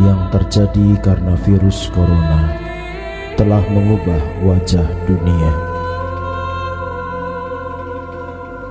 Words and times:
yang 0.00 0.32
terjadi 0.32 0.96
karena 1.04 1.36
virus 1.44 1.92
corona 1.92 2.56
telah 3.36 3.60
mengubah 3.68 4.22
wajah 4.44 4.88
dunia. 5.04 5.52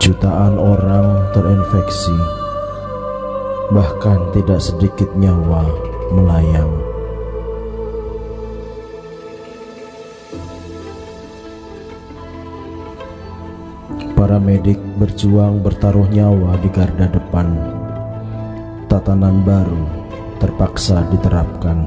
Jutaan 0.02 0.58
orang 0.58 1.30
terinfeksi, 1.38 2.18
bahkan 3.70 4.18
tidak 4.34 4.58
sedikit 4.58 5.10
nyawa 5.14 5.62
melayang. 6.10 6.74
Para 14.18 14.38
medik 14.38 14.78
berjuang 14.98 15.62
bertaruh 15.62 16.10
nyawa 16.10 16.58
di 16.62 16.70
garda 16.70 17.10
depan. 17.10 17.58
Tatanan 18.86 19.42
baru 19.42 20.01
terpaksa 20.42 21.06
diterapkan. 21.14 21.86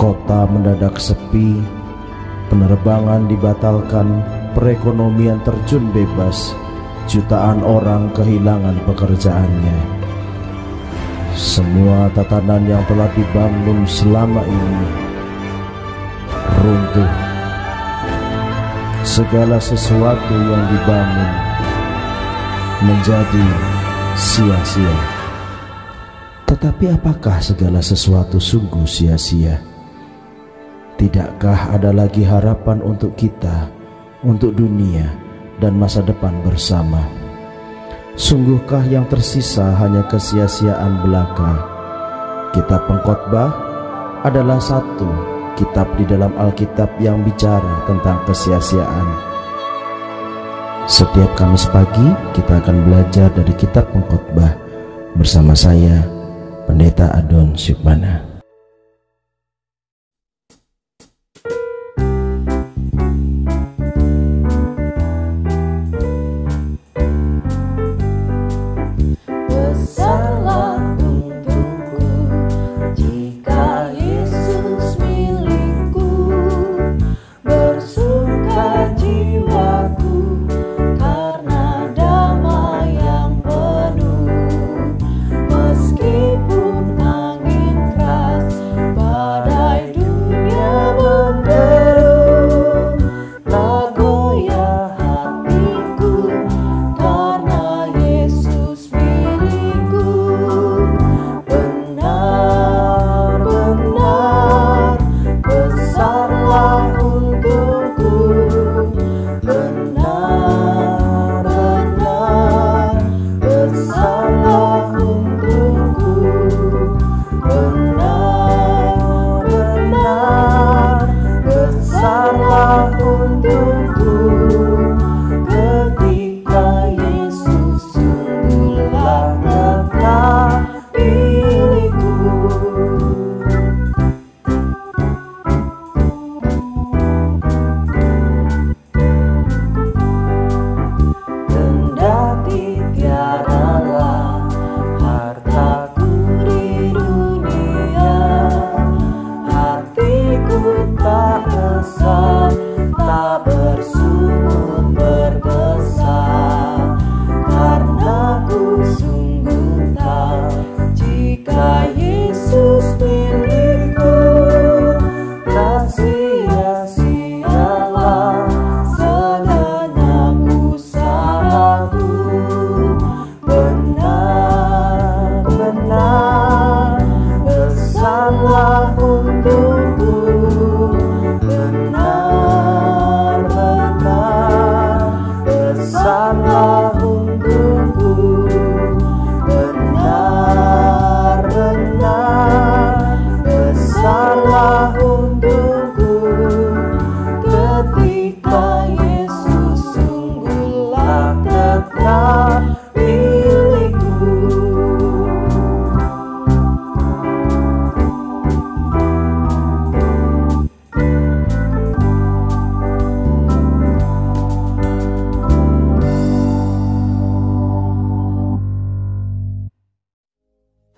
Kota 0.00 0.48
mendadak 0.48 0.96
sepi, 0.96 1.60
penerbangan 2.48 3.28
dibatalkan, 3.28 4.24
perekonomian 4.56 5.44
terjun 5.44 5.92
bebas, 5.92 6.56
jutaan 7.04 7.60
orang 7.60 8.08
kehilangan 8.16 8.80
pekerjaannya. 8.88 9.78
Semua 11.36 12.08
tatanan 12.16 12.64
yang 12.64 12.80
telah 12.88 13.12
dibangun 13.12 13.84
selama 13.84 14.40
ini 14.40 14.88
runtuh. 16.64 17.12
Segala 19.04 19.60
sesuatu 19.62 20.34
yang 20.34 20.64
dibangun 20.72 21.45
menjadi 22.84 23.46
sia-sia. 24.12 24.96
Tetapi 26.44 26.92
apakah 26.92 27.40
segala 27.40 27.80
sesuatu 27.80 28.36
sungguh 28.36 28.84
sia-sia? 28.84 29.60
Tidakkah 31.00 31.76
ada 31.76 31.92
lagi 31.92 32.24
harapan 32.24 32.80
untuk 32.84 33.16
kita, 33.16 33.68
untuk 34.24 34.56
dunia, 34.56 35.08
dan 35.60 35.76
masa 35.76 36.04
depan 36.04 36.40
bersama? 36.44 37.04
Sungguhkah 38.16 38.84
yang 38.88 39.04
tersisa 39.08 39.76
hanya 39.76 40.04
kesia-siaan 40.08 41.04
belaka? 41.04 41.52
Kitab 42.56 42.88
pengkhotbah 42.88 43.52
adalah 44.24 44.56
satu 44.56 45.36
kitab 45.56 45.88
di 45.96 46.04
dalam 46.08 46.32
Alkitab 46.36 46.96
yang 47.00 47.20
bicara 47.24 47.84
tentang 47.88 48.20
kesia-siaan. 48.24 49.35
Setiap 50.86 51.34
Kamis 51.34 51.66
pagi 51.74 52.14
kita 52.30 52.62
akan 52.62 52.86
belajar 52.86 53.26
dari 53.34 53.50
kitab 53.58 53.90
pengkhotbah 53.90 54.54
bersama 55.18 55.50
saya 55.50 56.06
Pendeta 56.70 57.10
Adon 57.10 57.58
Syukmana. 57.58 58.35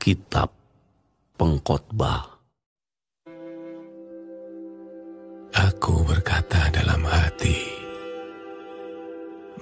Kitab 0.09 0.49
Pengkhotbah. 1.37 2.41
Aku 5.53 6.01
berkata 6.09 6.73
dalam 6.73 7.05
hati, 7.05 7.61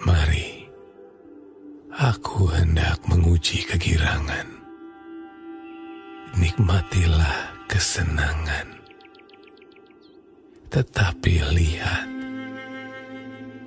Mari, 0.06 0.70
aku 1.98 2.46
hendak 2.54 3.02
menguji 3.10 3.66
kegirangan. 3.66 4.46
Nikmatilah 6.38 7.66
kesenangan. 7.66 8.70
Tetapi 10.70 11.34
lihat, 11.58 12.06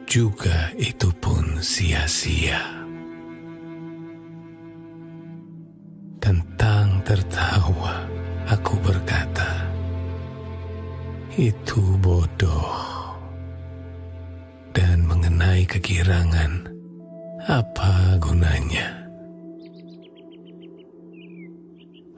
juga 0.08 0.72
itu 0.80 1.12
pun 1.20 1.60
sia-sia. 1.60 2.79
tentang 6.30 7.02
tertawa, 7.02 8.06
aku 8.46 8.78
berkata, 8.86 9.66
"Itu 11.34 11.98
bodoh." 11.98 12.78
Dan 14.70 15.10
mengenai 15.10 15.66
kegirangan, 15.66 16.70
apa 17.50 18.22
gunanya? 18.22 19.10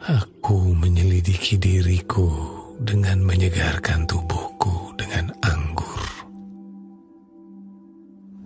Aku 0.03 0.75
menyelidiki 0.75 1.55
diriku 1.55 2.27
dengan 2.83 3.23
menyegarkan 3.23 4.03
tubuhku 4.11 4.91
dengan 4.99 5.31
anggur. 5.39 6.03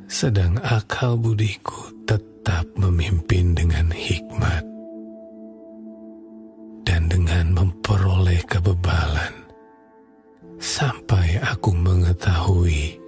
Sedang 0.05 0.61
akal 0.61 1.17
budiku 1.17 1.89
tetap 2.05 2.69
memimpin 2.77 3.57
dengan 3.57 3.89
hikmat 3.89 4.74
memperoleh 8.35 8.43
kebebalan 8.51 9.33
sampai 10.59 11.39
aku 11.39 11.71
mengetahui 11.71 12.99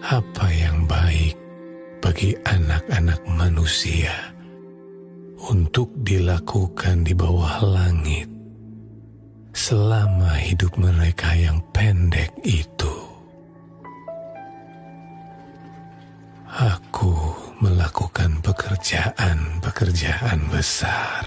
apa 0.00 0.48
yang 0.48 0.88
baik 0.88 1.36
bagi 2.00 2.32
anak-anak 2.48 3.20
manusia 3.28 4.32
untuk 5.52 5.92
dilakukan 6.00 7.04
di 7.04 7.12
bawah 7.12 7.60
langit 7.62 8.32
selama 9.52 10.40
hidup 10.40 10.72
mereka 10.80 11.36
yang 11.36 11.60
pendek 11.76 12.32
itu. 12.40 12.88
Aku 16.52 17.12
melakukan 17.64 18.40
pekerjaan-pekerjaan 18.44 20.40
besar, 20.52 21.24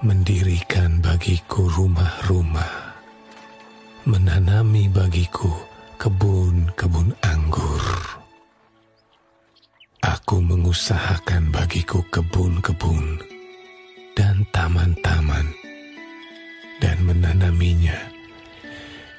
mendirikan 0.00 1.04
bagiku 1.04 1.68
rumah-rumah, 1.68 2.96
menanami 4.08 4.88
bagiku 4.88 5.52
kebun-kebun 6.00 7.12
anggur. 7.20 7.84
Aku 10.00 10.40
mengusahakan 10.40 11.52
bagiku 11.52 12.00
kebun-kebun 12.08 13.20
dan 14.16 14.40
taman-taman 14.48 15.44
dan 16.80 16.96
menanaminya 17.04 18.00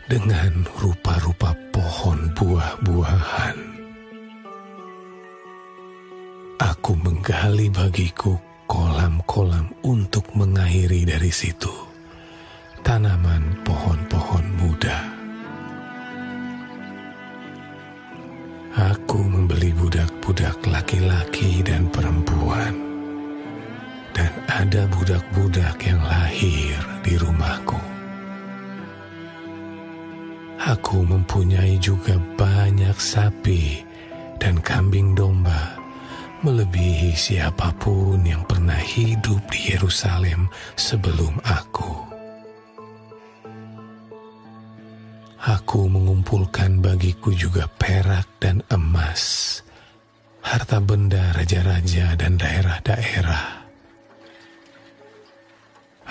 dengan 0.10 0.66
rupa-rupa 0.82 1.54
pohon 1.70 2.34
buah-buahan. 2.34 3.58
Aku 6.58 6.98
menggali 6.98 7.70
bagiku 7.70 8.34
kolam-kolam 8.72 9.68
untuk 9.84 10.32
mengairi 10.32 11.04
dari 11.04 11.28
situ 11.28 11.92
tanaman 12.88 13.60
pohon-pohon 13.68 14.48
muda. 14.56 15.12
Aku 18.72 19.20
membeli 19.28 19.76
budak-budak 19.76 20.64
laki-laki 20.64 21.60
dan 21.68 21.92
perempuan, 21.92 22.72
dan 24.16 24.32
ada 24.48 24.88
budak-budak 24.88 25.76
yang 25.84 26.00
lahir 26.08 26.80
di 27.04 27.20
rumahku. 27.20 27.76
Aku 30.64 31.04
mempunyai 31.04 31.76
juga 31.76 32.16
banyak 32.40 32.96
sapi 32.96 33.84
dan 34.40 34.64
kambing 34.64 35.12
domba, 35.12 35.76
melebihi 36.42 37.14
siapa 37.14 37.70
pun 37.78 38.26
yang 38.26 38.42
pernah 38.50 38.78
hidup 38.78 39.42
di 39.50 39.74
Yerusalem 39.74 40.50
sebelum 40.74 41.38
aku. 41.46 42.10
Aku 45.42 45.90
mengumpulkan 45.90 46.86
bagiku 46.86 47.34
juga 47.34 47.66
perak 47.66 48.30
dan 48.38 48.62
emas, 48.70 49.58
harta 50.46 50.78
benda 50.78 51.34
raja-raja 51.34 52.14
dan 52.14 52.38
daerah-daerah. 52.38 53.66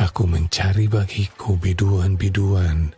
Aku 0.02 0.26
mencari 0.26 0.90
bagiku 0.90 1.54
biduan-biduan 1.54 2.90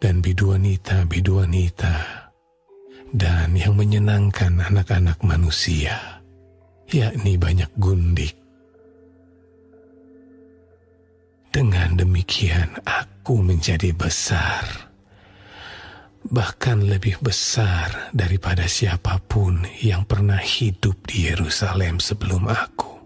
dan 0.00 0.20
biduanita-biduanita, 0.20 1.96
dan 3.16 3.48
yang 3.56 3.72
menyenangkan 3.72 4.60
anak-anak 4.60 5.16
manusia, 5.24 6.19
yakni 6.90 7.38
banyak 7.40 7.70
gundik. 7.78 8.34
Dengan 11.50 11.98
demikian 11.98 12.78
aku 12.86 13.42
menjadi 13.42 13.90
besar 13.90 14.90
bahkan 16.26 16.84
lebih 16.84 17.16
besar 17.24 18.12
daripada 18.12 18.68
siapa 18.68 19.16
pun 19.24 19.64
yang 19.80 20.04
pernah 20.04 20.36
hidup 20.36 21.08
di 21.08 21.32
Yerusalem 21.32 21.96
sebelum 21.96 22.44
aku. 22.44 23.00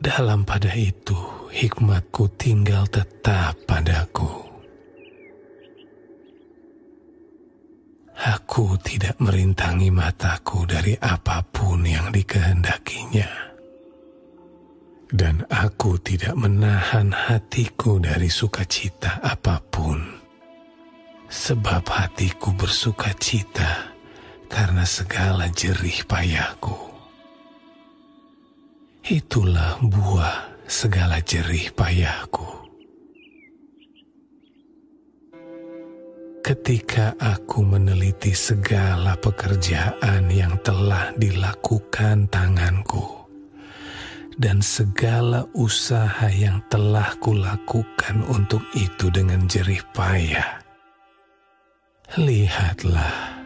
Dalam 0.00 0.48
pada 0.48 0.72
itu, 0.72 1.18
hikmatku 1.52 2.30
tinggal 2.40 2.88
tetap 2.88 3.58
padaku. 3.68 4.49
Aku 8.20 8.76
tidak 8.84 9.16
merintangi 9.16 9.88
mataku 9.88 10.68
dari 10.68 10.92
apa 11.00 11.40
pun 11.40 11.80
yang 11.88 12.12
dikehendakinya. 12.12 13.48
Dan 15.08 15.42
aku 15.48 15.96
tidak 16.04 16.36
menahan 16.36 17.16
hatiku 17.16 17.96
dari 17.96 18.28
sukacita 18.28 19.24
apa 19.24 19.58
pun 19.58 20.20
sebab 21.30 21.86
hatiku 21.88 22.52
bersuka 22.52 23.08
cita 23.16 23.96
karena 24.52 24.84
segala 24.84 25.48
jerih 25.48 26.04
payahku. 26.04 26.76
Itulah 29.08 29.80
buah 29.80 30.60
segala 30.68 31.24
jerih 31.24 31.72
payahku. 31.72 32.59
Ketika 36.40 37.12
aku 37.20 37.60
meneliti 37.60 38.32
segala 38.32 39.12
pekerjaan 39.20 40.32
yang 40.32 40.56
telah 40.64 41.12
dilakukan 41.20 42.32
tanganku, 42.32 43.28
dan 44.40 44.64
segala 44.64 45.44
usaha 45.52 46.32
yang 46.32 46.64
telah 46.72 47.12
kulakukan 47.20 48.24
untuk 48.32 48.64
itu 48.72 49.12
dengan 49.12 49.44
jerih 49.52 49.84
payah, 49.92 50.64
Lihatlah, 52.16 53.36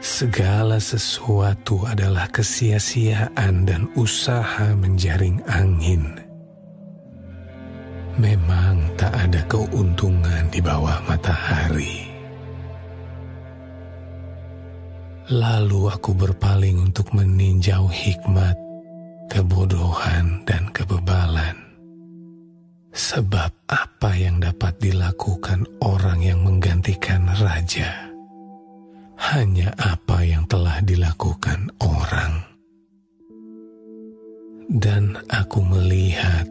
segala 0.00 0.80
sesuatu 0.80 1.84
adalah 1.84 2.32
kesia-siaan 2.32 3.68
dan 3.68 3.92
usaha 3.92 4.72
menjaring 4.72 5.44
angin. 5.52 6.23
Memang 8.14 8.94
tak 8.94 9.10
ada 9.10 9.40
keuntungan 9.50 10.46
di 10.54 10.62
bawah 10.62 11.02
matahari. 11.10 12.06
Lalu 15.34 15.88
aku 15.90 16.14
berpaling 16.14 16.78
untuk 16.78 17.10
meninjau 17.10 17.90
hikmat, 17.90 18.54
kebodohan, 19.32 20.44
dan 20.46 20.68
kebebalan 20.70 21.64
Sebab 22.94 23.50
apa 23.66 24.14
yang 24.14 24.38
dapat 24.38 24.78
dilakukan 24.78 25.66
orang 25.82 26.22
yang 26.22 26.46
menggantikan 26.46 27.26
raja? 27.42 27.90
Hanya 29.18 29.74
apa 29.74 30.22
yang 30.22 30.46
telah 30.46 30.78
dilakukan 30.78 31.74
orang. 31.82 32.38
Dan 34.70 35.18
aku 35.26 35.58
melihat 35.66 36.46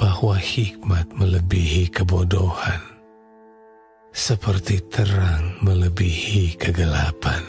bahwa 0.00 0.40
hikmat 0.40 1.12
melebihi 1.12 1.92
kebodohan, 1.92 2.80
seperti 4.16 4.80
terang 4.88 5.60
melebihi 5.60 6.56
kegelapan. 6.56 7.44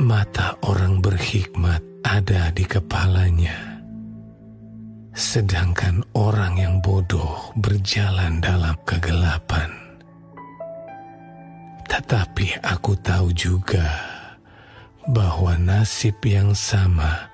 Mata 0.00 0.56
orang 0.64 1.04
berhikmat 1.04 1.84
ada 2.00 2.48
di 2.56 2.64
kepalanya 2.64 3.70
sedangkan 5.20 6.00
orang 6.16 6.56
yang 6.56 6.74
bodoh 6.80 7.52
berjalan 7.58 8.40
dalam 8.40 8.72
kegelapan. 8.88 9.68
Tetapi 11.84 12.62
aku 12.64 12.96
tahu 13.02 13.28
juga 13.34 13.90
bahwa 15.10 15.58
nasib 15.58 16.16
yang 16.24 16.56
sama 16.56 17.28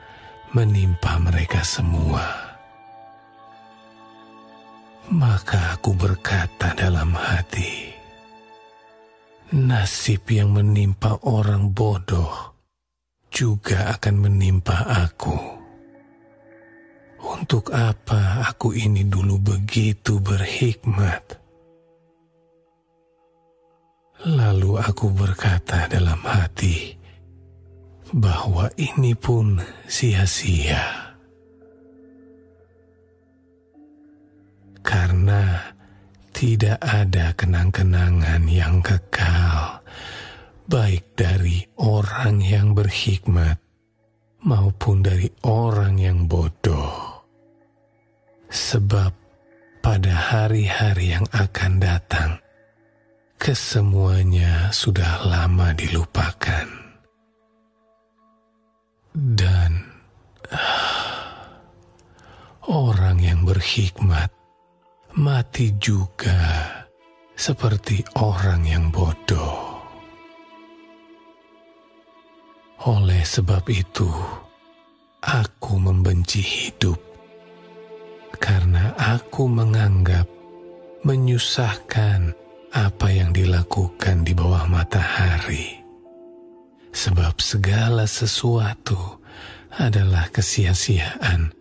menimpa 0.57 1.21
mereka 1.21 1.61
semua. 1.61 2.25
Maka 5.13 5.77
aku 5.77 5.93
berkata 5.93 6.73
dalam 6.73 7.13
hati, 7.13 7.93
nasib 9.53 10.25
yang 10.33 10.57
menimpa 10.57 11.21
orang 11.29 11.77
bodoh 11.77 12.57
juga 13.29 13.93
akan 14.01 14.17
menimpa 14.17 14.81
aku. 15.05 15.37
Untuk 17.21 17.69
apa 17.77 18.49
aku 18.49 18.73
ini 18.73 19.05
dulu 19.05 19.37
begitu 19.37 20.25
berhikmat? 20.25 21.37
Lalu 24.25 24.81
aku 24.81 25.13
berkata 25.13 25.85
dalam 25.85 26.25
hati 26.25 26.96
bahwa 28.17 28.73
ini 28.81 29.13
pun 29.13 29.61
sia-sia. 29.85 31.13
Karena 34.81 35.61
tidak 36.33 36.81
ada 36.81 37.37
kenang-kenangan 37.37 38.49
yang 38.49 38.81
kekal, 38.81 39.85
baik 40.65 41.05
dari 41.13 41.61
orang 41.77 42.41
yang 42.41 42.73
berhikmat 42.73 43.61
maupun 44.41 45.05
dari 45.05 45.29
orang 45.45 46.01
yang 46.01 46.25
bodoh. 46.25 47.21
Sebab 48.49 49.13
pada 49.85 50.15
hari-hari 50.17 51.13
yang 51.13 51.27
akan 51.35 51.83
datang, 51.83 52.41
kesemuanya 53.37 54.73
sudah 54.73 55.21
lama 55.29 55.77
dilupakan. 55.77 56.86
Dan 59.17 59.81
orang 62.69 63.17
yang 63.17 63.49
berhikmat 63.49 64.29
mati 65.17 65.73
juga 65.81 66.69
seperti 67.33 68.05
orang 68.21 68.69
yang 68.69 68.85
bodoh. 68.93 69.81
Oleh 72.85 73.25
sebab 73.25 73.65
itu, 73.73 74.13
aku 75.25 75.81
membenci 75.81 76.45
hidup 76.45 77.01
karena 78.37 78.93
aku 79.01 79.49
menganggap 79.49 80.29
menyusahkan 81.09 82.37
apa 82.77 83.09
yang 83.09 83.33
dilakukan 83.33 84.29
di 84.29 84.37
bawah 84.37 84.69
matahari. 84.69 85.76
Sebab 86.97 87.37
segala 87.45 88.09
sesuatu 88.09 89.21
adalah 89.77 90.33
kesia-siaan 90.33 91.53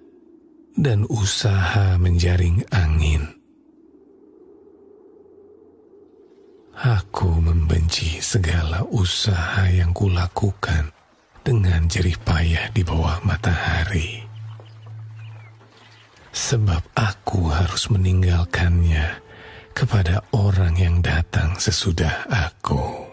dan 0.80 1.04
usaha 1.12 2.00
menjaring 2.00 2.64
angin. 2.72 3.36
Aku 6.76 7.44
membenci 7.44 8.24
segala 8.24 8.88
usaha 8.88 9.68
yang 9.68 9.92
kulakukan 9.92 10.96
dengan 11.44 11.84
jerih 11.92 12.16
payah 12.24 12.72
di 12.72 12.88
bawah 12.88 13.20
matahari. 13.28 14.24
Sebab 16.32 16.96
aku 16.96 17.52
harus 17.52 17.92
meninggalkannya 17.92 19.20
kepada 19.76 20.24
orang 20.32 20.80
yang 20.80 21.00
datang 21.04 21.60
sesudah 21.60 22.28
aku. 22.28 23.05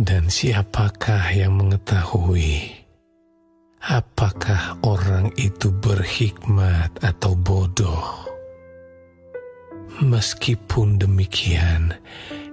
Dan 0.00 0.32
siapakah 0.32 1.28
yang 1.36 1.60
mengetahui 1.60 2.72
apakah 3.84 4.80
orang 4.80 5.28
itu 5.36 5.68
berhikmat 5.68 6.88
atau 7.04 7.36
bodoh? 7.36 8.00
Meskipun 10.00 10.96
demikian, 10.96 11.92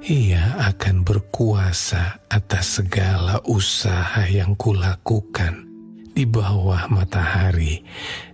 ia 0.04 0.60
akan 0.60 1.08
berkuasa 1.08 2.20
atas 2.28 2.84
segala 2.84 3.40
usaha 3.48 4.28
yang 4.28 4.52
kulakukan 4.60 5.64
di 6.12 6.28
bawah 6.28 6.92
matahari 6.92 7.80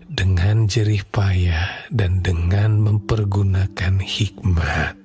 dengan 0.10 0.66
jerih 0.66 1.06
payah 1.14 1.86
dan 1.94 2.26
dengan 2.26 2.82
mempergunakan 2.82 4.02
hikmat. 4.02 5.03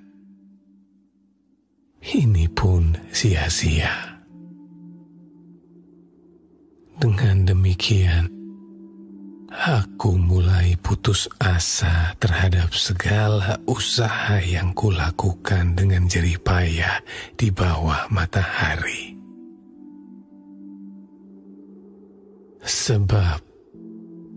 Ini 2.03 2.47
pun 2.55 2.95
sia-sia. 3.11 4.19
Dengan 6.99 7.47
demikian, 7.47 8.39
Aku 9.59 10.15
mulai 10.21 10.77
putus 10.79 11.27
asa 11.41 12.15
terhadap 12.21 12.71
segala 12.77 13.59
usaha 13.67 14.39
yang 14.39 14.77
kulakukan 14.77 15.73
dengan 15.73 16.07
jerih 16.07 16.39
payah 16.45 17.03
di 17.35 17.51
bawah 17.51 18.07
matahari. 18.13 19.19
Sebab 22.61 23.41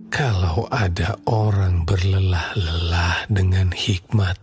kalau 0.10 0.66
ada 0.72 1.20
orang 1.28 1.84
berlelah-lelah 1.84 3.28
dengan 3.28 3.70
hikmat, 3.76 4.40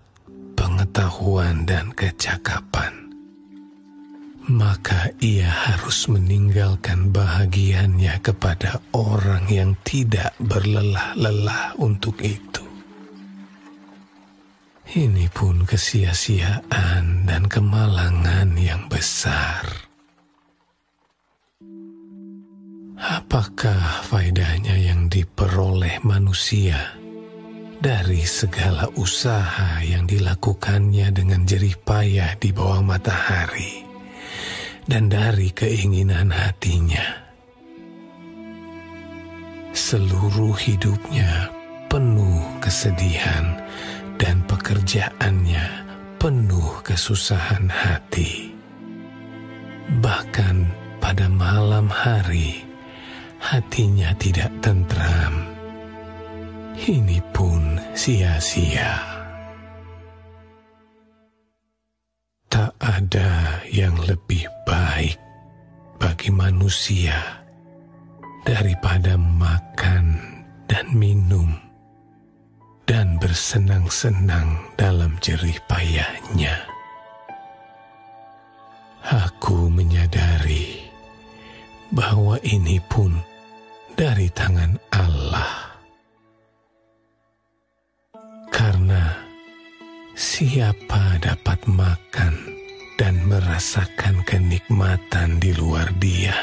pengetahuan, 0.53 1.65
dan 1.65 1.91
kecakapan, 1.97 3.08
maka 4.49 5.13
ia 5.21 5.49
harus 5.49 6.09
meninggalkan 6.09 7.13
bahagiannya 7.13 8.17
kepada 8.25 8.81
orang 8.97 9.45
yang 9.53 9.77
tidak 9.85 10.33
berlelah-lelah 10.41 11.77
untuk 11.77 12.17
itu. 12.25 12.65
Ini 14.89 15.29
pun 15.29 15.69
kesia-siaan 15.69 17.29
dan 17.29 17.45
kemalangan 17.45 18.57
yang 18.57 18.89
besar. 18.89 19.69
Apakah 22.97 24.01
faedahnya 24.09 24.81
yang 24.81 25.13
diperoleh 25.13 26.01
manusia 26.09 26.97
dari 27.79 28.25
segala 28.25 28.89
usaha 28.97 29.85
yang 29.85 30.09
dilakukannya 30.09 31.13
dengan 31.13 31.45
jerih 31.45 31.77
payah 31.85 32.33
di 32.41 32.49
bawah 32.57 32.81
matahari? 32.81 33.88
Dan 34.89 35.13
dari 35.13 35.53
keinginan 35.53 36.33
hatinya. 36.33 37.29
Seluruh 39.77 40.57
hidupnya 40.57 41.53
penuh 41.93 42.41
kesedihan 42.59 43.61
dan 44.17 44.43
pekerjaannya 44.49 45.87
penuh 46.19 46.83
kesusahan 46.83 47.69
hati. 47.71 48.51
Bahkan 50.03 50.57
pada 50.99 51.31
malam 51.31 51.87
hari, 51.87 52.65
hatinya 53.39 54.11
tidak 54.19 54.51
tentram. 54.65 55.47
Ini 56.75 57.23
pun 57.31 57.79
sia-sia. 57.95 59.18
Ada 62.79 63.63
yang 63.71 63.95
lebih 64.07 64.47
baik 64.67 65.19
bagi 65.99 66.31
manusia 66.31 67.43
daripada 68.47 69.19
makan 69.19 70.19
dan 70.71 70.87
minum 70.95 71.53
dan 72.87 73.19
bersenang-senang 73.21 74.57
dalam 74.79 75.19
jerih 75.21 75.59
payahnya. 75.67 76.55
Aku 79.09 79.69
menyadari 79.69 80.89
bahwa 81.93 82.39
ini 82.47 82.79
pun 82.87 83.13
dari 83.99 84.31
tangan 84.31 84.79
Allah. 84.93 85.77
Karena 88.49 89.29
Siapa 90.19 91.15
dapat 91.23 91.63
makan 91.71 92.35
dan 92.99 93.23
merasakan 93.23 94.27
kenikmatan 94.27 95.39
di 95.39 95.55
luar 95.55 95.87
dia? 96.03 96.35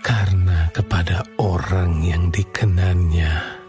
Karena 0.00 0.72
kepada 0.72 1.20
orang 1.36 2.00
yang 2.00 2.32
dikenannya, 2.32 3.60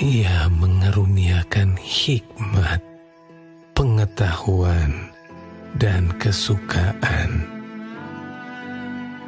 ia 0.00 0.48
mengeruniakan 0.48 1.76
hikmat, 1.76 2.80
pengetahuan, 3.76 5.12
dan 5.76 6.08
kesukaan. 6.16 7.44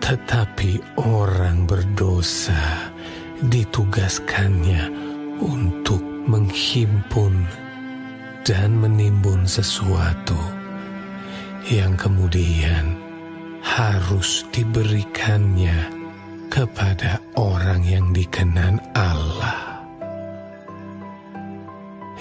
Tetapi 0.02 0.80
orang 0.98 1.68
berdosa 1.68 2.90
ditugaskannya 3.46 4.90
untuk 5.38 6.02
menghimpun 6.26 7.46
dan 8.42 8.74
menimbun 8.74 9.46
sesuatu 9.46 10.38
yang 11.70 11.94
kemudian 11.94 12.98
harus 13.62 14.42
diberikannya 14.50 15.86
kepada 16.50 17.22
orang 17.38 17.86
yang 17.86 18.10
dikenan 18.10 18.82
Allah. 18.98 19.86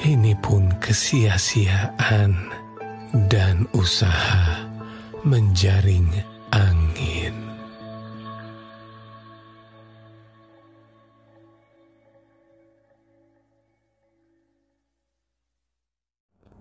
Ini 0.02 0.34
pun 0.42 0.70
kesia-siaan 0.82 2.34
dan 3.30 3.66
usaha 3.74 4.66
menjaring 5.26 6.10
angin. 6.54 6.91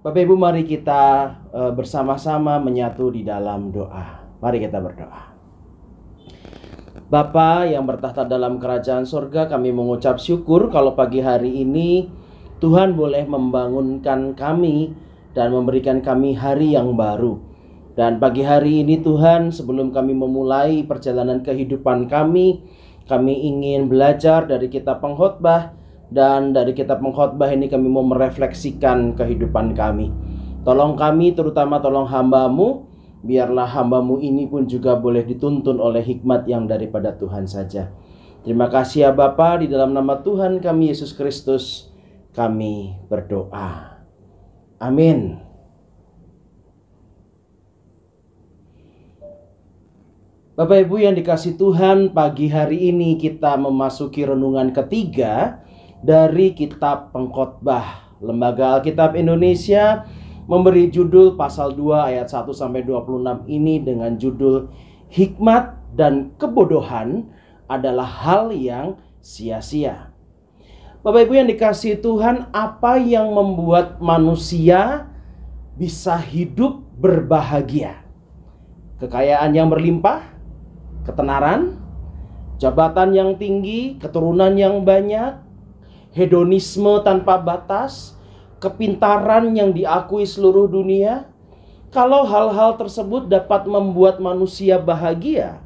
Bapak 0.00 0.16
Ibu 0.16 0.33
mari 0.33 0.64
kita 0.64 1.28
uh, 1.52 1.73
bersama-sama 1.76 2.57
menyatu 2.57 3.12
di 3.12 3.21
dalam 3.21 3.69
doa. 3.69 4.25
Mari 4.40 4.64
kita 4.64 4.80
berdoa. 4.80 5.28
Bapa 7.12 7.69
yang 7.69 7.85
bertahta 7.85 8.25
dalam 8.25 8.57
kerajaan 8.57 9.04
sorga, 9.04 9.45
kami 9.45 9.76
mengucap 9.76 10.16
syukur 10.16 10.73
kalau 10.73 10.97
pagi 10.97 11.21
hari 11.21 11.52
ini 11.61 12.09
Tuhan 12.64 12.97
boleh 12.97 13.28
membangunkan 13.28 14.33
kami 14.33 14.97
dan 15.37 15.52
memberikan 15.52 16.00
kami 16.00 16.33
hari 16.33 16.73
yang 16.73 16.97
baru. 16.97 17.37
Dan 17.92 18.16
pagi 18.16 18.40
hari 18.40 18.80
ini 18.80 19.04
Tuhan, 19.04 19.52
sebelum 19.52 19.92
kami 19.92 20.16
memulai 20.16 20.80
perjalanan 20.80 21.45
kehidupan 21.45 22.09
kami, 22.09 22.64
kami 23.04 23.37
ingin 23.52 23.85
belajar 23.85 24.49
dari 24.49 24.73
kitab 24.73 25.04
pengkhotbah 25.04 25.76
dan 26.11 26.50
dari 26.50 26.75
kitab 26.75 26.99
pengkhotbah 26.99 27.49
ini 27.55 27.71
kami 27.71 27.87
mau 27.87 28.02
merefleksikan 28.02 29.14
kehidupan 29.14 29.79
kami. 29.79 30.11
Tolong 30.67 30.99
kami 30.99 31.33
terutama 31.33 31.81
tolong 31.81 32.05
hambamu 32.05 32.90
biarlah 33.23 33.69
hambamu 33.69 34.19
ini 34.21 34.50
pun 34.50 34.67
juga 34.67 34.99
boleh 34.99 35.25
dituntun 35.25 35.79
oleh 35.79 36.02
hikmat 36.05 36.45
yang 36.50 36.67
daripada 36.67 37.14
Tuhan 37.14 37.47
saja. 37.47 37.88
Terima 38.40 38.73
kasih 38.73 39.09
ya 39.09 39.11
Bapa 39.12 39.61
di 39.61 39.69
dalam 39.69 39.93
nama 39.93 40.21
Tuhan 40.21 40.59
kami 40.64 40.93
Yesus 40.93 41.12
Kristus 41.12 41.93
kami 42.33 42.97
berdoa. 43.09 44.00
Amin. 44.81 45.50
Bapak 50.57 50.85
Ibu 50.85 51.00
yang 51.00 51.17
dikasih 51.17 51.57
Tuhan, 51.57 52.12
pagi 52.12 52.52
hari 52.52 52.93
ini 52.93 53.17
kita 53.17 53.57
memasuki 53.57 54.29
renungan 54.29 54.76
ketiga 54.76 55.64
dari 56.00 56.57
kitab 56.57 57.12
Pengkhotbah 57.12 58.16
Lembaga 58.21 58.76
Alkitab 58.80 59.16
Indonesia 59.16 60.04
memberi 60.45 60.92
judul 60.92 61.40
pasal 61.40 61.73
2 61.73 62.11
ayat 62.12 62.28
1 62.28 62.50
sampai 62.52 62.85
26 62.85 63.49
ini 63.49 63.80
dengan 63.80 64.16
judul 64.21 64.69
hikmat 65.09 65.95
dan 65.97 66.35
kebodohan 66.37 67.30
adalah 67.71 68.04
hal 68.04 68.50
yang 68.52 68.99
sia-sia. 69.23 70.11
Bapak 71.00 71.28
Ibu 71.28 71.33
yang 71.33 71.49
dikasih 71.49 72.02
Tuhan, 72.04 72.52
apa 72.52 73.00
yang 73.00 73.33
membuat 73.33 74.04
manusia 74.04 75.09
bisa 75.80 76.21
hidup 76.21 76.85
berbahagia? 77.00 78.04
Kekayaan 79.00 79.57
yang 79.57 79.73
berlimpah, 79.73 80.21
ketenaran, 81.09 81.80
jabatan 82.61 83.16
yang 83.16 83.30
tinggi, 83.40 83.97
keturunan 83.97 84.52
yang 84.61 84.85
banyak, 84.85 85.40
hedonisme 86.11 87.02
tanpa 87.07 87.38
batas, 87.38 88.19
kepintaran 88.59 89.55
yang 89.55 89.71
diakui 89.71 90.26
seluruh 90.26 90.67
dunia, 90.67 91.31
kalau 91.90 92.23
hal-hal 92.23 92.79
tersebut 92.79 93.26
dapat 93.26 93.67
membuat 93.67 94.23
manusia 94.23 94.79
bahagia, 94.79 95.59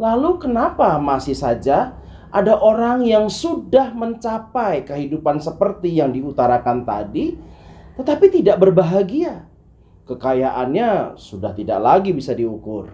lalu 0.00 0.40
kenapa 0.40 0.96
masih 0.96 1.36
saja 1.36 1.92
ada 2.28 2.56
orang 2.56 3.04
yang 3.04 3.28
sudah 3.28 3.92
mencapai 3.92 4.84
kehidupan 4.84 5.40
seperti 5.40 5.96
yang 5.96 6.12
diutarakan 6.12 6.84
tadi, 6.84 7.36
tetapi 7.96 8.32
tidak 8.32 8.60
berbahagia? 8.60 9.48
Kekayaannya 10.08 11.20
sudah 11.20 11.52
tidak 11.52 11.80
lagi 11.84 12.16
bisa 12.16 12.32
diukur. 12.32 12.88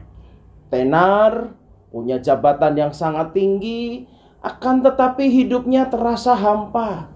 Tenar, 0.67 1.55
punya 1.95 2.19
jabatan 2.19 2.75
yang 2.75 2.91
sangat 2.91 3.31
tinggi, 3.31 4.11
akan 4.45 4.85
tetapi 4.85 5.25
hidupnya 5.33 5.89
terasa 5.89 6.37
hampa 6.37 7.09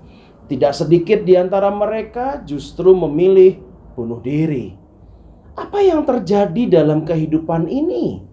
tidak 0.48 0.72
sedikit 0.72 1.28
di 1.28 1.36
antara 1.36 1.68
mereka 1.68 2.40
justru 2.40 2.96
memilih 2.96 3.60
bunuh 3.92 4.16
diri. 4.16 4.72
Apa 5.52 5.84
yang 5.84 6.08
terjadi 6.08 6.80
dalam 6.80 7.04
kehidupan 7.04 7.68
ini? 7.68 8.24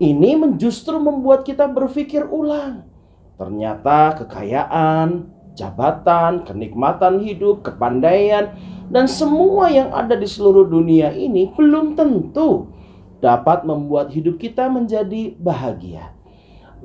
Ini 0.00 0.30
justru 0.56 0.96
membuat 0.96 1.44
kita 1.44 1.68
berpikir 1.68 2.24
ulang. 2.24 2.88
Ternyata 3.36 4.24
kekayaan, 4.24 5.28
jabatan, 5.52 6.48
kenikmatan 6.48 7.20
hidup, 7.20 7.60
kepandaian, 7.68 8.56
dan 8.88 9.04
semua 9.04 9.68
yang 9.68 9.92
ada 9.92 10.16
di 10.16 10.24
seluruh 10.24 10.64
dunia 10.64 11.12
ini 11.12 11.52
belum 11.52 12.00
tentu 12.00 12.72
dapat 13.20 13.68
membuat 13.68 14.08
hidup 14.08 14.40
kita 14.40 14.72
menjadi 14.72 15.36
bahagia. 15.36 16.15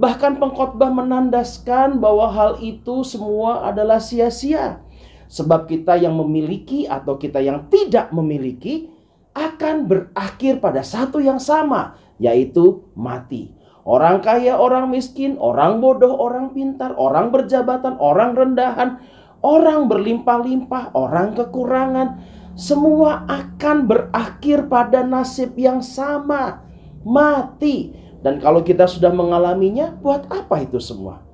Bahkan 0.01 0.41
pengkhotbah 0.41 0.89
menandaskan 0.89 2.01
bahwa 2.01 2.33
hal 2.33 2.57
itu 2.57 3.05
semua 3.05 3.69
adalah 3.69 4.01
sia-sia. 4.01 4.81
Sebab 5.29 5.69
kita 5.69 5.93
yang 6.01 6.17
memiliki 6.17 6.89
atau 6.89 7.21
kita 7.21 7.37
yang 7.37 7.69
tidak 7.69 8.09
memiliki 8.09 8.89
akan 9.37 9.85
berakhir 9.85 10.57
pada 10.57 10.81
satu 10.81 11.21
yang 11.21 11.37
sama, 11.37 12.01
yaitu 12.17 12.81
mati. 12.97 13.53
Orang 13.85 14.25
kaya, 14.25 14.57
orang 14.57 14.89
miskin, 14.89 15.37
orang 15.37 15.77
bodoh, 15.77 16.17
orang 16.17 16.49
pintar, 16.53 16.97
orang 16.97 17.29
berjabatan, 17.29 17.97
orang 18.01 18.33
rendahan, 18.33 19.01
orang 19.45 19.85
berlimpah-limpah, 19.85 20.97
orang 20.97 21.37
kekurangan, 21.37 22.21
semua 22.57 23.23
akan 23.29 23.85
berakhir 23.85 24.65
pada 24.65 25.05
nasib 25.05 25.55
yang 25.57 25.79
sama, 25.81 26.65
mati. 27.05 28.00
Dan 28.21 28.37
kalau 28.37 28.61
kita 28.61 28.85
sudah 28.85 29.09
mengalaminya, 29.09 29.97
buat 29.97 30.29
apa 30.29 30.61
itu 30.61 30.77
semua? 30.77 31.25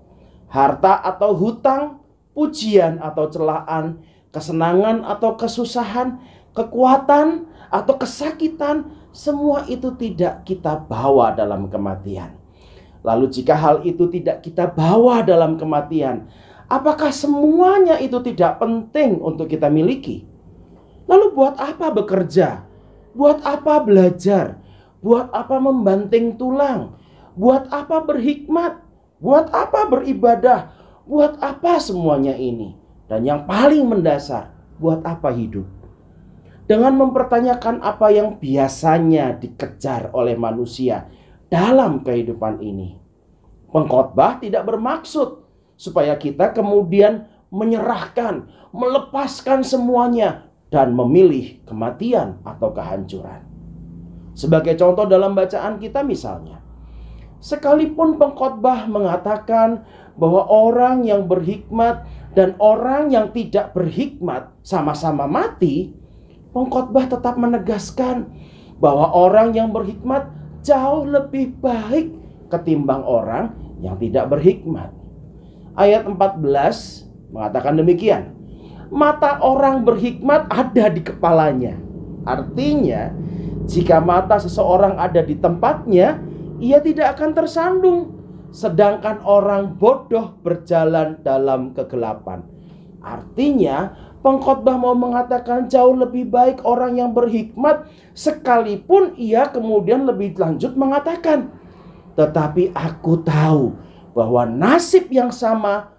Harta 0.47 1.03
atau 1.03 1.35
hutang, 1.35 1.99
pujian 2.31 3.03
atau 3.03 3.27
celaan, 3.27 3.99
kesenangan 4.31 5.03
atau 5.03 5.35
kesusahan, 5.35 6.23
kekuatan 6.55 7.43
atau 7.67 7.93
kesakitan, 7.99 8.87
semua 9.11 9.67
itu 9.67 9.91
tidak 9.99 10.47
kita 10.47 10.79
bawa 10.87 11.35
dalam 11.35 11.67
kematian. 11.67 12.39
Lalu 13.03 13.31
jika 13.35 13.55
hal 13.57 13.83
itu 13.83 14.07
tidak 14.07 14.43
kita 14.45 14.71
bawa 14.71 15.19
dalam 15.27 15.59
kematian, 15.59 16.31
apakah 16.71 17.11
semuanya 17.11 17.99
itu 17.99 18.19
tidak 18.23 18.63
penting 18.63 19.19
untuk 19.19 19.51
kita 19.51 19.67
miliki? 19.67 20.23
Lalu 21.07 21.35
buat 21.35 21.55
apa 21.59 21.91
bekerja? 21.91 22.67
Buat 23.15 23.43
apa 23.43 23.79
belajar? 23.83 24.59
Buat 25.01 25.29
apa 25.29 25.61
membanting 25.61 26.35
tulang? 26.35 26.97
Buat 27.37 27.69
apa 27.69 28.01
berhikmat? 28.01 28.81
Buat 29.21 29.53
apa 29.53 29.85
beribadah? 29.89 30.73
Buat 31.05 31.37
apa 31.41 31.77
semuanya 31.77 32.33
ini? 32.33 32.73
Dan 33.07 33.23
yang 33.23 33.47
paling 33.47 33.87
mendasar, 33.87 34.51
buat 34.81 34.99
apa 35.07 35.31
hidup? 35.31 35.65
Dengan 36.67 36.99
mempertanyakan 36.99 37.79
apa 37.79 38.11
yang 38.11 38.35
biasanya 38.43 39.39
dikejar 39.39 40.11
oleh 40.11 40.35
manusia 40.35 41.07
dalam 41.47 42.03
kehidupan 42.03 42.59
ini. 42.59 42.99
Pengkhotbah 43.71 44.43
tidak 44.43 44.67
bermaksud 44.67 45.47
supaya 45.79 46.19
kita 46.19 46.51
kemudian 46.51 47.31
menyerahkan, 47.47 48.51
melepaskan 48.75 49.63
semuanya 49.63 50.51
dan 50.67 50.91
memilih 50.91 51.63
kematian 51.63 52.43
atau 52.43 52.75
kehancuran. 52.75 53.46
Sebagai 54.37 54.77
contoh 54.77 55.09
dalam 55.09 55.33
bacaan 55.33 55.81
kita 55.81 56.05
misalnya, 56.05 56.61
sekalipun 57.41 58.21
pengkhotbah 58.21 58.85
mengatakan 58.85 59.81
bahwa 60.13 60.45
orang 60.45 61.01
yang 61.01 61.25
berhikmat 61.25 62.05
dan 62.37 62.53
orang 62.61 63.09
yang 63.09 63.33
tidak 63.33 63.73
berhikmat 63.73 64.53
sama-sama 64.61 65.25
mati, 65.25 65.97
pengkhotbah 66.53 67.09
tetap 67.09 67.33
menegaskan 67.33 68.29
bahwa 68.77 69.09
orang 69.09 69.57
yang 69.57 69.73
berhikmat 69.73 70.29
jauh 70.61 71.09
lebih 71.09 71.57
baik 71.57 72.13
ketimbang 72.53 73.01
orang 73.01 73.57
yang 73.81 73.97
tidak 73.97 74.29
berhikmat. 74.29 74.93
Ayat 75.73 76.05
14 76.05 77.33
mengatakan 77.33 77.73
demikian. 77.73 78.37
Mata 78.93 79.41
orang 79.41 79.81
berhikmat 79.81 80.45
ada 80.47 80.93
di 80.93 81.01
kepalanya. 81.01 81.75
Artinya, 82.23 83.11
jika 83.67 83.99
mata 83.99 84.39
seseorang 84.39 84.95
ada 84.95 85.19
di 85.19 85.35
tempatnya, 85.35 86.23
ia 86.63 86.79
tidak 86.79 87.19
akan 87.19 87.31
tersandung. 87.35 87.99
Sedangkan 88.55 89.19
orang 89.27 89.75
bodoh 89.75 90.39
berjalan 90.39 91.19
dalam 91.19 91.75
kegelapan. 91.75 92.47
Artinya, 93.03 93.91
pengkhotbah 94.23 94.79
mau 94.79 94.95
mengatakan 94.95 95.67
jauh 95.67 95.93
lebih 95.93 96.31
baik 96.31 96.63
orang 96.63 96.95
yang 96.95 97.11
berhikmat 97.11 97.91
sekalipun 98.15 99.13
ia 99.19 99.51
kemudian 99.51 100.07
lebih 100.07 100.39
lanjut 100.39 100.73
mengatakan, 100.79 101.51
"Tetapi 102.15 102.71
aku 102.71 103.19
tahu 103.21 103.75
bahwa 104.15 104.47
nasib 104.47 105.11
yang 105.11 105.29
sama 105.29 105.91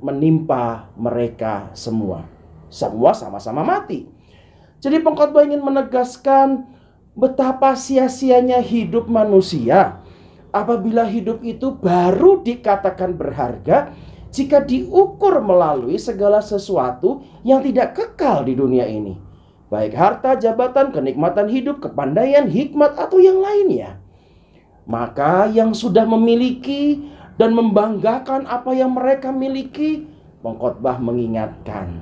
menimpa 0.00 0.88
mereka 0.96 1.68
semua. 1.76 2.24
Semua 2.72 3.12
sama-sama 3.12 3.60
mati." 3.60 4.08
Jadi 4.80 5.04
pengkhotbah 5.04 5.44
ingin 5.44 5.60
menegaskan 5.60 6.77
betapa 7.18 7.74
sia-sianya 7.74 8.62
hidup 8.62 9.10
manusia 9.10 9.98
apabila 10.54 11.02
hidup 11.02 11.42
itu 11.42 11.74
baru 11.74 12.46
dikatakan 12.46 13.18
berharga 13.18 13.90
jika 14.30 14.62
diukur 14.62 15.42
melalui 15.42 15.98
segala 15.98 16.38
sesuatu 16.38 17.26
yang 17.42 17.58
tidak 17.66 17.98
kekal 17.98 18.46
di 18.46 18.54
dunia 18.54 18.86
ini. 18.86 19.18
Baik 19.68 19.92
harta, 19.98 20.38
jabatan, 20.38 20.94
kenikmatan 20.94 21.50
hidup, 21.50 21.84
kepandaian, 21.84 22.48
hikmat, 22.48 22.96
atau 22.96 23.20
yang 23.20 23.36
lainnya. 23.36 24.00
Maka 24.88 25.44
yang 25.52 25.76
sudah 25.76 26.08
memiliki 26.08 27.04
dan 27.36 27.52
membanggakan 27.52 28.48
apa 28.48 28.72
yang 28.72 28.96
mereka 28.96 29.28
miliki, 29.28 30.08
pengkhotbah 30.40 30.96
mengingatkan 30.96 32.00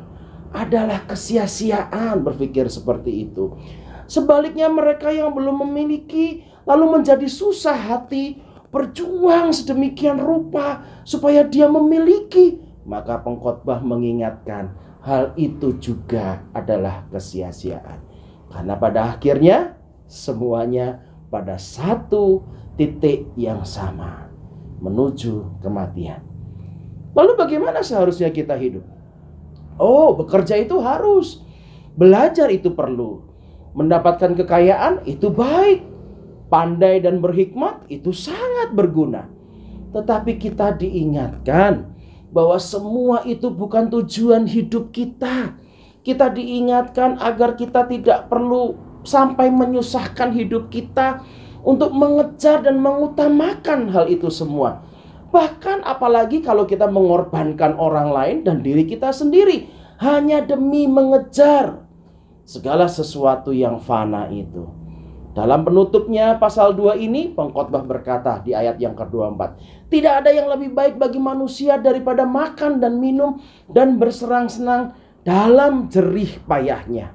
adalah 0.55 1.03
kesia-siaan 1.11 2.23
berpikir 2.23 2.71
seperti 2.71 3.27
itu. 3.27 3.59
Sebaliknya 4.07 4.71
mereka 4.71 5.11
yang 5.11 5.35
belum 5.35 5.67
memiliki 5.67 6.47
lalu 6.67 6.99
menjadi 6.99 7.27
susah 7.27 7.75
hati 7.75 8.43
berjuang 8.71 9.55
sedemikian 9.55 10.19
rupa 10.19 10.83
supaya 11.07 11.47
dia 11.47 11.71
memiliki. 11.71 12.63
Maka 12.87 13.19
pengkhotbah 13.23 13.83
mengingatkan 13.83 14.75
hal 15.03 15.35
itu 15.39 15.75
juga 15.79 16.43
adalah 16.55 17.07
kesia-siaan. 17.11 18.03
Karena 18.51 18.75
pada 18.79 19.15
akhirnya 19.15 19.79
semuanya 20.07 21.03
pada 21.31 21.59
satu 21.59 22.47
titik 22.79 23.35
yang 23.35 23.67
sama 23.67 24.31
menuju 24.79 25.63
kematian. 25.63 26.23
Lalu 27.17 27.33
bagaimana 27.35 27.81
seharusnya 27.81 28.29
kita 28.29 28.55
hidup? 28.55 28.85
Oh, 29.81 30.13
bekerja 30.15 30.61
itu 30.61 30.77
harus. 30.85 31.41
Belajar 31.97 32.53
itu 32.53 32.77
perlu. 32.77 33.25
Mendapatkan 33.77 34.33
kekayaan 34.33 35.05
itu 35.05 35.29
baik. 35.29 35.85
Pandai 36.49 37.03
dan 37.03 37.21
berhikmat 37.21 37.85
itu 37.93 38.15
sangat 38.15 38.73
berguna. 38.73 39.29
Tetapi 39.93 40.41
kita 40.41 40.73
diingatkan 40.79 41.91
bahwa 42.33 42.57
semua 42.57 43.23
itu 43.29 43.53
bukan 43.53 43.93
tujuan 43.93 44.49
hidup 44.49 44.95
kita. 44.95 45.53
Kita 46.07 46.31
diingatkan 46.31 47.19
agar 47.19 47.59
kita 47.59 47.85
tidak 47.91 48.31
perlu 48.31 48.79
sampai 49.03 49.51
menyusahkan 49.51 50.35
hidup 50.35 50.71
kita 50.71 51.23
untuk 51.67 51.91
mengejar 51.95 52.63
dan 52.63 52.79
mengutamakan 52.79 53.91
hal 53.91 54.07
itu 54.07 54.31
semua. 54.31 54.87
Bahkan 55.35 55.83
apalagi 55.83 56.43
kalau 56.43 56.63
kita 56.65 56.87
mengorbankan 56.87 57.75
orang 57.75 58.15
lain 58.15 58.37
dan 58.47 58.63
diri 58.63 58.87
kita 58.87 59.11
sendiri 59.11 59.67
hanya 59.99 60.45
demi 60.47 60.87
mengejar 60.87 61.86
segala 62.47 62.87
sesuatu 62.87 63.51
yang 63.51 63.83
fana 63.83 64.31
itu. 64.31 64.65
Dalam 65.37 65.69
penutupnya 65.69 66.41
pasal 66.41 66.73
2 66.73 66.97
ini 66.97 67.29
pengkhotbah 67.29 67.85
berkata 67.85 68.41
di 68.41 68.57
ayat 68.57 68.81
yang 68.81 68.97
ke-24, 68.97 69.41
tidak 69.93 70.25
ada 70.25 70.31
yang 70.33 70.49
lebih 70.49 70.73
baik 70.73 70.97
bagi 70.97 71.21
manusia 71.21 71.77
daripada 71.77 72.25
makan 72.25 72.81
dan 72.81 72.97
minum 72.97 73.37
dan 73.69 74.01
berserang-senang 74.01 74.97
dalam 75.29 75.93
jerih 75.93 76.41
payahnya. 76.49 77.13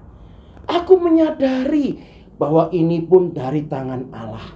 Aku 0.70 1.02
menyadari 1.02 1.98
bahwa 2.38 2.70
ini 2.70 3.02
pun 3.02 3.34
dari 3.34 3.65
tangan 3.65 4.13
Allah. 4.13 4.54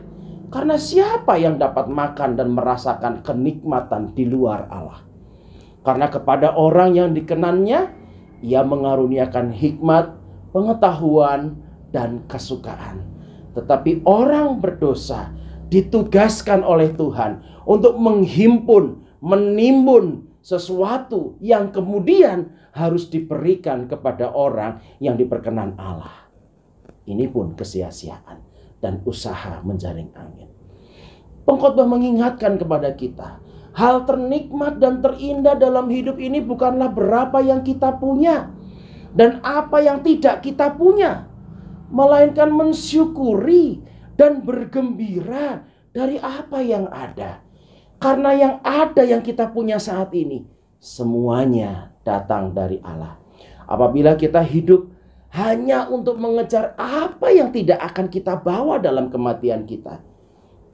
Karena 0.53 0.77
siapa 0.77 1.33
yang 1.41 1.57
dapat 1.57 1.89
makan 1.89 2.37
dan 2.37 2.53
merasakan 2.53 3.25
kenikmatan 3.25 4.13
di 4.13 4.29
luar 4.29 4.69
Allah? 4.69 5.01
Karena 5.81 6.05
kepada 6.05 6.53
orang 6.53 6.93
yang 6.93 7.09
dikenannya, 7.17 7.79
ia 8.45 8.61
mengaruniakan 8.61 9.49
hikmat, 9.49 10.24
pengetahuan, 10.55 11.59
dan 11.91 12.23
kesukaan 12.31 13.15
tetapi 13.55 14.03
orang 14.03 14.59
berdosa 14.59 15.31
ditugaskan 15.71 16.61
oleh 16.61 16.91
Tuhan 16.91 17.41
untuk 17.63 17.95
menghimpun, 17.95 19.07
menimbun 19.23 20.27
sesuatu 20.43 21.39
yang 21.39 21.71
kemudian 21.71 22.53
harus 22.75 23.07
diberikan 23.07 23.87
kepada 23.87 24.29
orang 24.29 24.83
yang 24.99 25.15
diperkenan 25.15 25.79
Allah. 25.79 26.27
Ini 27.07 27.31
pun 27.31 27.55
kesia-siaan 27.55 28.43
dan 28.83 29.01
usaha 29.07 29.63
menjaring 29.63 30.11
angin. 30.13 30.51
Pengkhotbah 31.47 31.87
mengingatkan 31.87 32.59
kepada 32.59 32.91
kita, 32.93 33.39
hal 33.73 34.03
ternikmat 34.03 34.83
dan 34.83 34.99
terindah 34.99 35.55
dalam 35.55 35.87
hidup 35.87 36.19
ini 36.19 36.43
bukanlah 36.43 36.91
berapa 36.91 37.39
yang 37.39 37.63
kita 37.63 37.95
punya 37.97 38.51
dan 39.15 39.39
apa 39.41 39.79
yang 39.79 40.03
tidak 40.03 40.43
kita 40.43 40.75
punya, 40.75 41.31
melainkan 41.87 42.51
mensyukuri 42.51 43.79
dan 44.19 44.43
bergembira 44.43 45.63
dari 45.95 46.19
apa 46.19 46.59
yang 46.59 46.91
ada. 46.91 47.39
Karena 47.95 48.35
yang 48.35 48.55
ada 48.59 49.07
yang 49.07 49.23
kita 49.23 49.47
punya 49.55 49.79
saat 49.79 50.11
ini 50.11 50.43
semuanya 50.83 51.95
datang 52.03 52.51
dari 52.51 52.83
Allah. 52.83 53.15
Apabila 53.65 54.13
kita 54.19 54.43
hidup 54.43 54.91
hanya 55.33 55.87
untuk 55.89 56.19
mengejar 56.19 56.75
apa 56.77 57.31
yang 57.31 57.49
tidak 57.55 57.81
akan 57.81 58.11
kita 58.11 58.35
bawa 58.35 58.77
dalam 58.77 59.09
kematian 59.09 59.63
kita, 59.63 60.03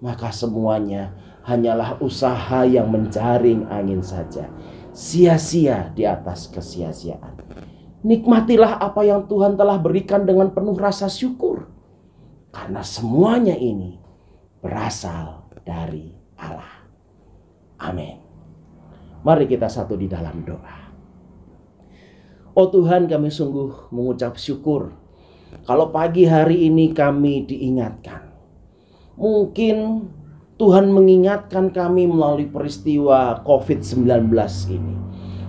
maka 0.01 0.33
semuanya 0.33 1.13
hanyalah 1.45 2.01
usaha 2.01 2.65
yang 2.65 2.89
menjaring 2.89 3.69
angin 3.69 4.01
saja, 4.01 4.49
sia-sia 4.91 5.93
di 5.93 6.03
atas 6.03 6.49
kesia-siaan. 6.49 7.37
Nikmatilah 8.01 8.81
apa 8.81 9.05
yang 9.05 9.29
Tuhan 9.29 9.53
telah 9.53 9.77
berikan 9.77 10.25
dengan 10.25 10.49
penuh 10.49 10.73
rasa 10.73 11.05
syukur. 11.05 11.69
Karena 12.49 12.81
semuanya 12.81 13.53
ini 13.53 14.01
berasal 14.59 15.47
dari 15.61 16.09
Allah. 16.37 16.81
Amin. 17.81 18.17
Mari 19.21 19.45
kita 19.45 19.69
satu 19.69 19.93
di 19.93 20.09
dalam 20.09 20.41
doa. 20.41 20.77
Oh 22.57 22.67
Tuhan 22.67 23.05
kami 23.07 23.29
sungguh 23.29 23.93
mengucap 23.93 24.35
syukur. 24.35 24.91
Kalau 25.63 25.93
pagi 25.93 26.25
hari 26.25 26.67
ini 26.67 26.91
kami 26.91 27.45
diingatkan. 27.45 28.33
Mungkin 29.15 30.09
Tuhan 30.57 30.89
mengingatkan 30.89 31.69
kami 31.69 32.09
melalui 32.09 32.49
peristiwa 32.49 33.39
COVID-19 33.45 34.33
ini. 34.73 34.95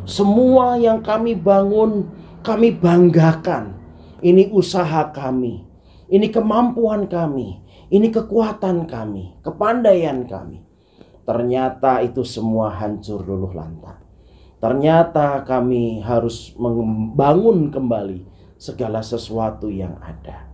Semua 0.04 0.76
yang 0.76 1.00
kami 1.00 1.36
bangun 1.38 2.06
kami 2.42 2.74
banggakan. 2.74 3.80
Ini 4.22 4.54
usaha 4.54 5.10
kami, 5.10 5.66
ini 6.06 6.30
kemampuan 6.30 7.10
kami, 7.10 7.58
ini 7.90 8.06
kekuatan 8.06 8.86
kami, 8.86 9.34
kepandaian 9.42 10.22
kami. 10.30 10.62
Ternyata 11.26 12.06
itu 12.06 12.22
semua 12.22 12.70
hancur 12.70 13.26
luluh 13.26 13.50
lantak. 13.50 13.98
Ternyata 14.62 15.42
kami 15.42 16.06
harus 16.06 16.54
membangun 16.54 17.74
kembali 17.74 18.22
segala 18.62 19.02
sesuatu 19.02 19.66
yang 19.66 19.98
ada. 19.98 20.46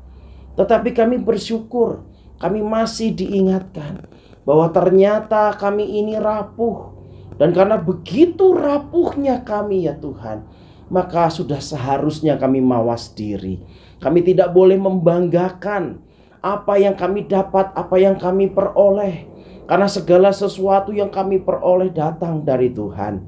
Tetapi 0.57 0.97
kami 0.97 1.21
bersyukur, 1.21 2.09
kami 2.41 2.65
masih 2.65 3.13
diingatkan 3.13 4.09
bahwa 4.49 4.73
ternyata 4.73 5.53
kami 5.61 6.01
ini 6.01 6.17
rapuh. 6.17 6.97
Dan 7.37 7.53
karena 7.53 7.77
begitu 7.79 8.57
rapuhnya 8.57 9.45
kami 9.45 9.87
ya 9.87 9.95
Tuhan, 9.95 10.43
maka 10.89 11.29
sudah 11.29 11.61
seharusnya 11.61 12.37
kami 12.41 12.61
mawas 12.61 13.13
diri. 13.13 13.61
Kami 14.01 14.25
tidak 14.25 14.53
boleh 14.53 14.77
membanggakan 14.81 16.01
apa 16.41 16.75
yang 16.81 16.97
kami 16.97 17.29
dapat, 17.29 17.73
apa 17.77 17.97
yang 18.01 18.17
kami 18.17 18.49
peroleh. 18.49 19.29
Karena 19.69 19.85
segala 19.85 20.33
sesuatu 20.33 20.97
yang 20.97 21.13
kami 21.13 21.45
peroleh 21.45 21.93
datang 21.93 22.41
dari 22.41 22.73
Tuhan. 22.73 23.21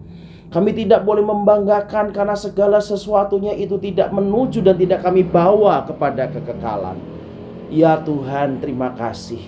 Kami 0.50 0.74
tidak 0.74 1.06
boleh 1.06 1.22
membanggakan 1.22 2.10
karena 2.10 2.34
segala 2.34 2.82
sesuatunya 2.82 3.54
itu 3.54 3.78
tidak 3.78 4.10
menuju 4.10 4.66
dan 4.66 4.74
tidak 4.74 5.06
kami 5.06 5.22
bawa 5.22 5.86
kepada 5.86 6.26
kekekalan. 6.26 6.98
Ya 7.70 8.02
Tuhan, 8.02 8.58
terima 8.58 8.90
kasih. 8.98 9.38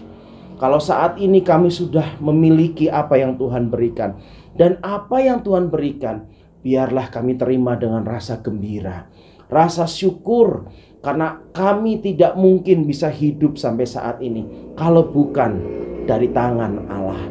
Kalau 0.63 0.79
saat 0.79 1.19
ini 1.19 1.43
kami 1.43 1.75
sudah 1.75 2.23
memiliki 2.23 2.87
apa 2.87 3.19
yang 3.19 3.35
Tuhan 3.35 3.67
berikan 3.67 4.15
dan 4.55 4.79
apa 4.79 5.19
yang 5.19 5.43
Tuhan 5.43 5.75
berikan, 5.75 6.31
biarlah 6.63 7.11
kami 7.11 7.35
terima 7.35 7.75
dengan 7.75 8.07
rasa 8.07 8.39
gembira, 8.39 9.11
rasa 9.51 9.85
syukur, 9.91 10.71
karena 11.03 11.43
kami 11.51 11.99
tidak 11.99 12.39
mungkin 12.39 12.87
bisa 12.87 13.11
hidup 13.11 13.59
sampai 13.59 13.85
saat 13.85 14.23
ini 14.23 14.73
kalau 14.79 15.11
bukan 15.11 15.59
dari 16.07 16.31
tangan 16.31 16.87
Allah. 16.87 17.23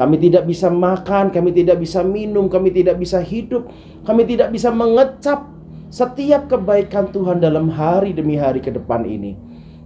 Kami 0.00 0.16
tidak 0.16 0.48
bisa 0.48 0.72
makan, 0.72 1.28
kami 1.28 1.52
tidak 1.52 1.82
bisa 1.82 2.00
minum, 2.00 2.48
kami 2.48 2.72
tidak 2.72 2.96
bisa 2.96 3.20
hidup, 3.20 3.68
kami 4.08 4.24
tidak 4.24 4.48
bisa 4.54 4.72
mengecap 4.72 5.44
setiap 5.92 6.48
kebaikan 6.48 7.10
Tuhan 7.12 7.42
dalam 7.42 7.68
hari 7.68 8.16
demi 8.16 8.38
hari 8.38 8.64
ke 8.64 8.72
depan 8.72 9.04
ini. 9.04 9.36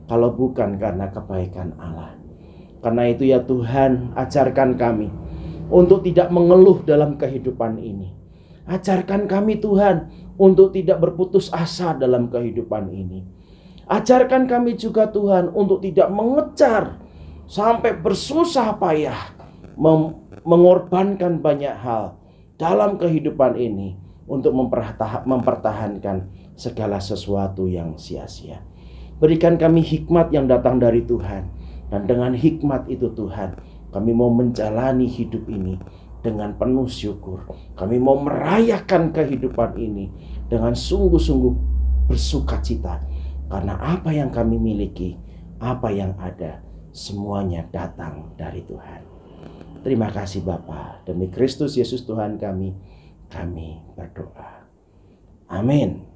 Kalau 0.06 0.30
bukan 0.36 0.76
karena 0.76 1.08
kebaikan 1.08 1.72
Allah. 1.80 2.12
Karena 2.84 3.08
itu 3.08 3.24
ya 3.24 3.40
Tuhan, 3.40 4.12
ajarkan 4.12 4.76
kami 4.76 5.08
untuk 5.72 6.04
tidak 6.04 6.28
mengeluh 6.28 6.84
dalam 6.84 7.16
kehidupan 7.16 7.80
ini 7.80 8.21
Ajarkan 8.66 9.26
kami 9.26 9.58
Tuhan 9.58 10.10
untuk 10.38 10.70
tidak 10.70 11.02
berputus 11.02 11.50
asa 11.50 11.94
dalam 11.98 12.30
kehidupan 12.30 12.88
ini. 12.94 13.26
Ajarkan 13.90 14.46
kami 14.46 14.78
juga 14.78 15.10
Tuhan 15.10 15.50
untuk 15.50 15.82
tidak 15.82 16.08
mengejar 16.14 17.02
sampai 17.50 17.98
bersusah 17.98 18.78
payah 18.78 19.34
mengorbankan 20.46 21.42
banyak 21.42 21.74
hal 21.74 22.16
dalam 22.54 22.96
kehidupan 22.96 23.58
ini 23.58 23.98
untuk 24.30 24.54
mempertahankan 25.26 26.30
segala 26.54 27.02
sesuatu 27.02 27.66
yang 27.66 27.98
sia-sia. 27.98 28.62
Berikan 29.18 29.58
kami 29.58 29.82
hikmat 29.82 30.30
yang 30.30 30.46
datang 30.46 30.78
dari 30.78 31.02
Tuhan 31.02 31.50
dan 31.90 32.08
dengan 32.08 32.32
hikmat 32.32 32.88
itu 32.88 33.12
Tuhan 33.12 33.54
Kami 33.92 34.16
mau 34.16 34.32
menjalani 34.32 35.04
hidup 35.04 35.44
ini 35.52 35.76
dengan 36.22 36.54
penuh 36.54 36.86
syukur. 36.86 37.44
Kami 37.74 37.98
mau 37.98 38.16
merayakan 38.22 39.10
kehidupan 39.10 39.74
ini 39.76 40.08
dengan 40.46 40.72
sungguh-sungguh 40.72 41.54
bersuka 42.06 42.62
cita. 42.62 43.02
Karena 43.50 43.76
apa 43.76 44.14
yang 44.14 44.32
kami 44.32 44.56
miliki, 44.56 45.18
apa 45.60 45.92
yang 45.92 46.16
ada, 46.16 46.64
semuanya 46.94 47.68
datang 47.68 48.32
dari 48.38 48.64
Tuhan. 48.64 49.04
Terima 49.82 50.08
kasih 50.08 50.46
Bapa. 50.46 51.02
Demi 51.04 51.28
Kristus 51.28 51.74
Yesus 51.74 52.06
Tuhan 52.06 52.38
kami, 52.38 52.72
kami 53.28 53.82
berdoa. 53.98 54.64
Amin. 55.50 56.06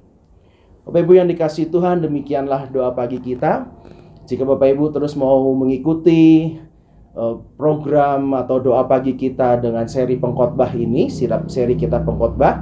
Bapak 0.87 1.03
Ibu 1.03 1.19
yang 1.19 1.27
dikasih 1.27 1.67
Tuhan, 1.67 1.99
demikianlah 1.99 2.71
doa 2.71 2.95
pagi 2.95 3.19
kita. 3.19 3.67
Jika 4.23 4.47
Bapak 4.47 4.71
Ibu 4.71 4.95
terus 4.95 5.19
mau 5.19 5.51
mengikuti 5.51 6.55
program 7.57 8.37
atau 8.37 8.61
doa 8.61 8.85
pagi 8.85 9.17
kita 9.17 9.57
dengan 9.57 9.89
seri 9.89 10.21
pengkhotbah 10.21 10.69
ini, 10.77 11.09
sirap 11.09 11.49
seri 11.49 11.73
kita 11.73 12.01
pengkhotbah. 12.05 12.61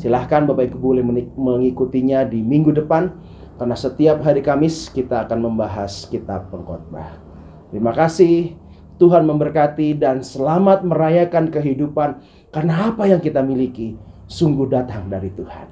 Silahkan 0.00 0.48
Bapak 0.48 0.72
Ibu 0.72 0.76
boleh 0.80 1.04
mengikutinya 1.36 2.24
di 2.24 2.40
minggu 2.40 2.72
depan 2.72 3.12
karena 3.60 3.76
setiap 3.76 4.24
hari 4.24 4.40
Kamis 4.40 4.88
kita 4.88 5.28
akan 5.28 5.52
membahas 5.52 6.08
kitab 6.08 6.48
pengkhotbah. 6.48 7.20
Terima 7.68 7.92
kasih. 7.92 8.56
Tuhan 8.96 9.26
memberkati 9.26 9.98
dan 9.98 10.22
selamat 10.22 10.86
merayakan 10.86 11.50
kehidupan 11.50 12.22
karena 12.54 12.94
apa 12.94 13.10
yang 13.10 13.18
kita 13.18 13.42
miliki 13.42 13.98
sungguh 14.30 14.70
datang 14.70 15.10
dari 15.10 15.28
Tuhan. 15.34 15.66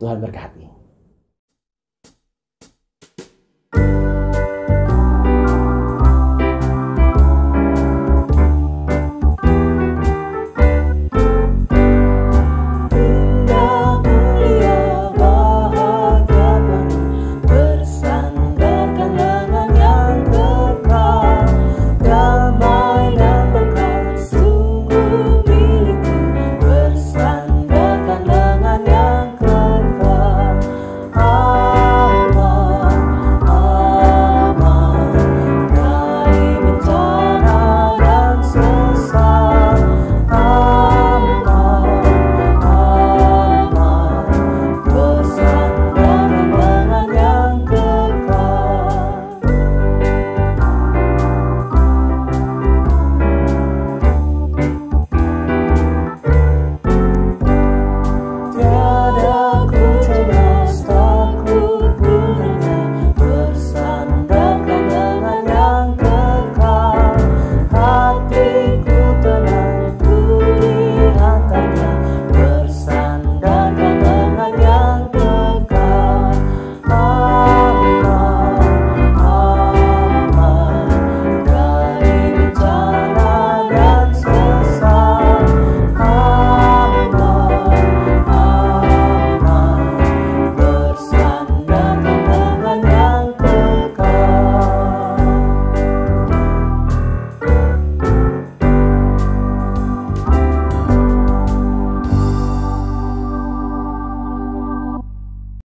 Tuhan 0.00 0.18
berkati. 0.18 0.71